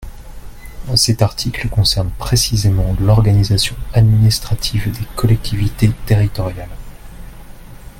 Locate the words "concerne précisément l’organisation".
1.69-3.75